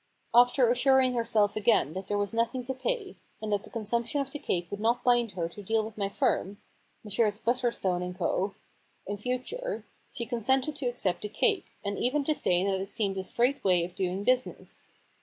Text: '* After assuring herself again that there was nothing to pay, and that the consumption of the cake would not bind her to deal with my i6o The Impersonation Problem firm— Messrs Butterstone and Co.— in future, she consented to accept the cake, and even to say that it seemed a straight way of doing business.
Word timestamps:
'* 0.21 0.25
After 0.33 0.67
assuring 0.67 1.13
herself 1.13 1.55
again 1.55 1.93
that 1.93 2.07
there 2.07 2.17
was 2.17 2.33
nothing 2.33 2.65
to 2.65 2.73
pay, 2.73 3.17
and 3.39 3.53
that 3.53 3.63
the 3.63 3.69
consumption 3.69 4.19
of 4.19 4.31
the 4.31 4.39
cake 4.39 4.65
would 4.71 4.79
not 4.79 5.03
bind 5.03 5.33
her 5.33 5.47
to 5.49 5.61
deal 5.61 5.85
with 5.85 5.95
my 5.95 6.09
i6o 6.09 6.09
The 6.09 6.15
Impersonation 6.15 6.55
Problem 6.55 6.57
firm— 7.03 7.03
Messrs 7.03 7.39
Butterstone 7.41 8.01
and 8.03 8.17
Co.— 8.17 8.55
in 9.05 9.17
future, 9.17 9.85
she 10.11 10.25
consented 10.25 10.75
to 10.77 10.87
accept 10.87 11.21
the 11.21 11.29
cake, 11.29 11.67
and 11.85 11.99
even 11.99 12.23
to 12.23 12.33
say 12.33 12.63
that 12.65 12.81
it 12.81 12.89
seemed 12.89 13.17
a 13.17 13.23
straight 13.23 13.63
way 13.63 13.83
of 13.83 13.93
doing 13.93 14.23
business. 14.23 14.87